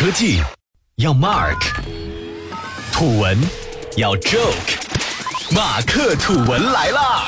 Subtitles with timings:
[0.00, 0.40] 科技
[0.96, 1.60] 要 Mark，
[2.90, 3.36] 土文
[3.98, 7.26] 要 Joke，马克土文来啦！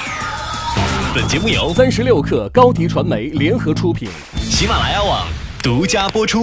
[1.15, 5.29] 本节目由三十六克高迪传媒联合出品，喜马拉雅网
[5.63, 6.41] 独家播出。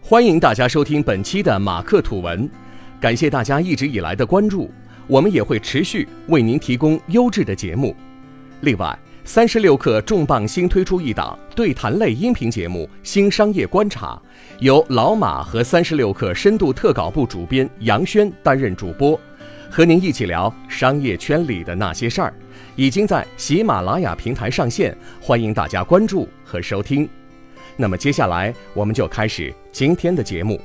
[0.00, 2.50] 欢迎大家收听本期的马克土文，
[2.98, 4.72] 感谢大家一直以来的关注，
[5.06, 7.94] 我们也会持续为您提供优质的节目。
[8.62, 8.98] 另外，
[9.28, 14.14] 三十六氪重磅新推出一档对谈类音频节目《新商业观察》，
[14.60, 19.20] 由老马和三十六氪深度特稿部主编杨轩担任主播，
[19.68, 22.34] 和您一起聊商业圈里的那些事儿。
[22.74, 27.06] 已经在喜马拉雅平台上线，欢迎大家关注和收听。
[27.76, 30.58] 那么接下来我们就开始今天的节目。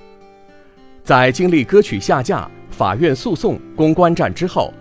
[1.04, 4.74] 在经历歌曲下架、法院诉讼、公关战之后，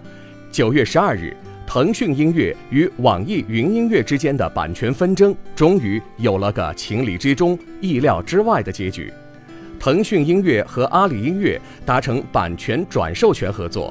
[0.53, 1.37] 九月十二日。
[1.73, 9.11] 腾讯音乐与网易云音乐之间的版权纷争终于有了个情理之中、意料之外的结局。
[9.81, 13.91] 腾讯音乐和阿里音乐达成版权转授权合作，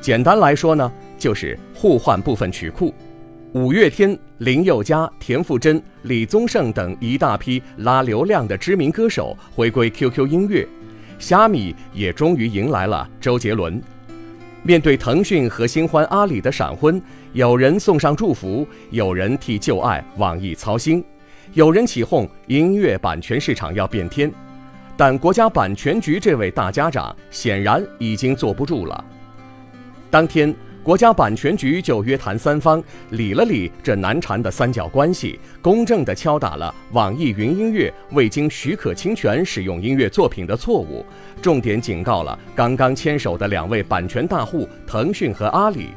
[0.00, 2.92] 简单来说呢，就是互换部分曲库。
[3.52, 10.66] 五月天、林宥嘉、田馥甄、李宗盛等一大批拉流量的知名歌手回归 QQ 音乐，
[11.20, 13.80] 虾米也终于迎来了周杰伦。
[14.66, 17.00] 面对腾讯和新欢阿里的闪婚，
[17.34, 21.04] 有人送上祝福，有人替旧爱网易操心，
[21.52, 24.32] 有人起哄音乐版权市场要变天，
[24.96, 29.04] 但国家版权局这位大家长显然已经坐不住了。
[30.10, 30.52] 当天。
[30.84, 41.02] 国家版权局就约谈三方，理了理这难缠的三角关系，公正地敲打了网易云音乐未经许可侵权使用音乐作品的错误，
[41.40, 45.88] 重点警告了刚刚牵手的两位版权大户腾讯和阿里：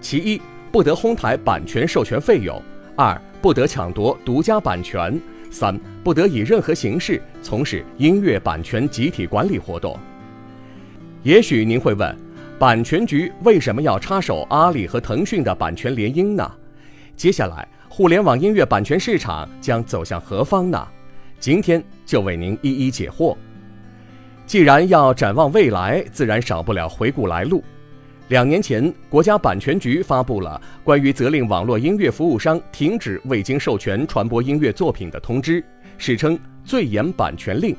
[0.00, 2.62] 其一，不得哄抬版权授权费用；
[2.94, 5.18] 二，不得抢夺独家版权；
[5.50, 9.98] 三，不得以任何形式从事音乐版权集体管理活动。
[11.24, 12.27] 也许您会问。
[12.58, 16.50] 版权局为什么要插手阿里和腾讯的版权联姻呢？
[17.16, 20.88] 接下来，互联网音乐版权市场将走向何方呢？
[21.38, 23.36] 今天就为您一一解惑。
[24.44, 27.62] 既然要展望未来，自然少不了回顾来路。
[28.26, 35.64] 两年前，国家版权局发布了关于责令网络音乐服务商停止未经授权传播音乐作品的通知，
[35.96, 37.76] 史称“最严版权令”。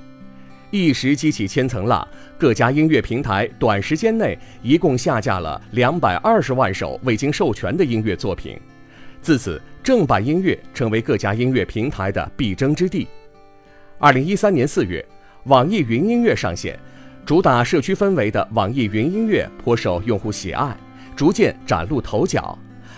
[0.71, 2.07] 一时激起千层浪，
[2.37, 8.59] 各家音乐平台短时间内一共下架了两百二十万首未经授权的音乐作品。
[9.21, 13.07] 自此，正版音乐成为各家音乐平台的必争之地。
[13.97, 15.03] 二零一三年四月，
[15.45, 16.79] 网易云音乐上线，
[17.25, 20.77] 主打社区氛围的网易云音乐颇受用户喜爱，
[21.15, 22.57] 逐渐崭露头角。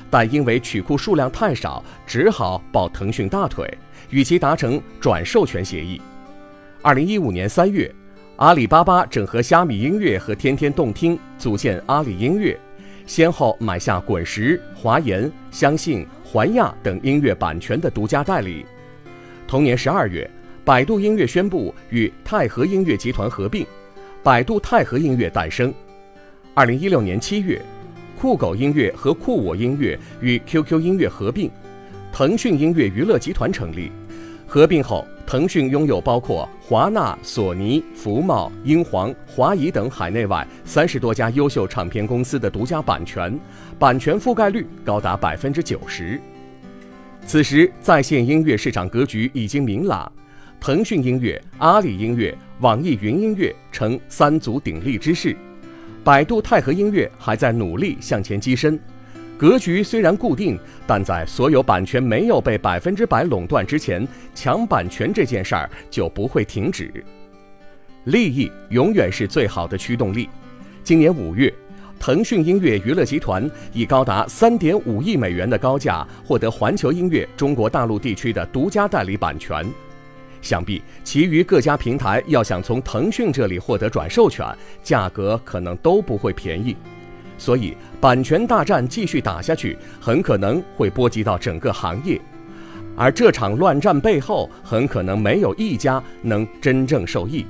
[0.09, 3.65] 但因为曲库数量太少，只好抱腾讯大腿，
[4.09, 6.01] 与其达成转授权协议。
[6.83, 7.93] 二零一五年三月，
[8.37, 12.59] 阿里巴巴整合虾米音乐和天天动听，组建阿里音乐，
[13.05, 18.65] 先后买下滚石、华研、相信、环亚等音乐版权的独家代理。
[19.47, 20.27] 同年十二月，
[20.65, 23.63] 百度音乐宣布与泰禾音乐集团合并，
[24.23, 25.71] 百度泰禾音乐诞生。
[26.55, 27.61] 二零一六年七月，
[28.19, 31.51] 酷狗音乐和酷我音乐与 QQ 音乐合并，
[32.11, 33.91] 腾讯音乐娱乐集团成立。
[34.51, 35.07] 合并后。
[35.23, 43.40] 腾讯拥有包括华纳、索尼、福茂、英皇、华谊等海内外三十多家优秀唱片公司的独家版权，
[43.79, 46.19] 版权覆盖率高达百分之九十。
[47.25, 50.11] 此时，在线音乐市场格局已经明朗，
[50.59, 55.34] 腾讯音乐、阿里音乐、网易云音乐呈三足鼎立之势，
[56.03, 58.78] 百度泰和音乐还在努力向前跻身。
[59.41, 66.94] 格局虽然固定，但在所有版权没有被百分之百垄断之前，抢版权这件事儿就不会停止。
[68.03, 70.29] 利益永远是最好的驱动力。
[70.84, 71.52] 今年五月，
[72.00, 79.66] 腾讯音乐娱乐集团以高达三点五亿美元的高价获得环球音乐中国大陆地区的独家代理版权。
[80.44, 84.46] 想必其余各家平台要想从腾讯这里获得转授权，
[84.84, 86.76] 价格可能都不会便宜。
[87.41, 92.22] 所以，版权大战继续打下去，很可能会波及到整个行业，
[92.96, 97.43] 而这场乱战背后，很可能没有一家能真正受益。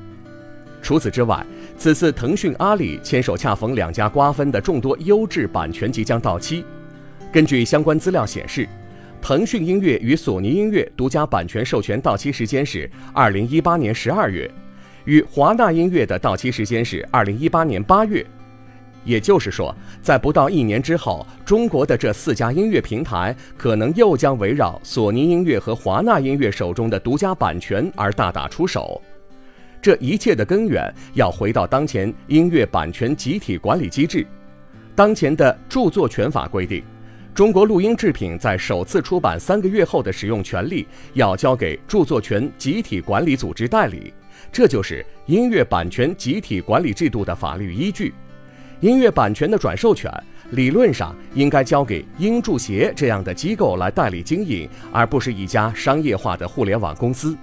[0.82, 1.46] 除此之外，
[1.78, 6.64] 此次腾讯、阿里牵手恰逢两家瓜分的众多优质版权即将到期。
[7.30, 8.66] 根据相关资料显示，
[9.22, 14.50] 腾讯音乐与索尼音乐独家版权授权到期时间是二零一八年十二月，
[15.04, 18.26] 与华纳音乐的到期时间是二零一八年八月。
[19.04, 29.02] 也就是说，在不到一年之后，中国的这四家音乐平台可能又将围绕索尼音乐和华纳音乐手中的独家版权而大打出手。
[29.82, 34.26] 这一切的根源要回到当前音乐版权集体管理机制。
[34.96, 36.84] 当前的著作权法规定，
[37.34, 44.14] 中国录音制品在首次出版三个月后的使用权利要交给著作权集体管理组织代理，
[44.52, 48.14] 这就是音乐版权集体管理制度的法律依据。
[48.82, 50.12] 音乐版权的转授权
[50.52, 57.38] 理论上应该交给音著协这样的机构来代理经营，而不是一家商业化的互联网公司。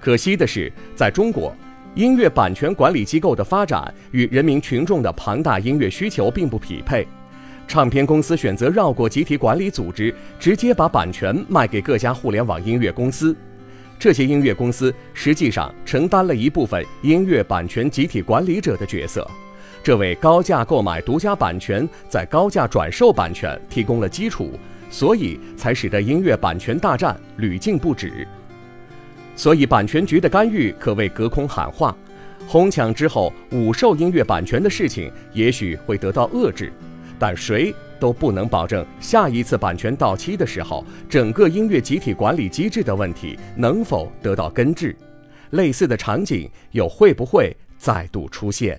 [0.00, 1.52] 可惜的是，在中国，
[1.96, 7.04] 音乐版权管理机构的发展与人民群众的庞大音乐需求并不匹配。
[7.66, 13.36] 唱片公司选择绕过集体管理组织，直接把版权卖给各家互联网音乐公司。
[13.98, 19.28] 这些音乐公司实际上承担了一部分音乐版权集体管理者的角色。
[19.82, 24.50] 这为高价购买独家版权、再高价转售版权提供了基础，
[24.90, 28.26] 所以才使得音乐版权大战屡禁不止。
[29.34, 31.96] 所以，版权局的干预可谓隔空喊话：
[32.46, 36.72] 哄抢之后捂售音乐版权的事情也许会得到遏制，
[37.18, 44.94] 但谁都不能保证下一次版权到期的时候，整个音乐集体管理机制的问题能否得到根治。
[45.50, 48.78] 类似的场景又会不会再度出现？